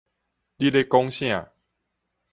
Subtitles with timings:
[0.55, 1.51] 你咧講啥